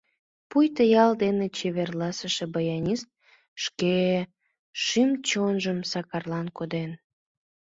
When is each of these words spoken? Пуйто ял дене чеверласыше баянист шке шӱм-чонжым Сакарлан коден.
Пуйто 0.49 0.83
ял 1.03 1.11
дене 1.23 1.45
чеверласыше 1.57 2.45
баянист 2.53 3.07
шке 3.63 3.95
шӱм-чонжым 4.83 5.79
Сакарлан 5.91 6.47
коден. 6.57 6.91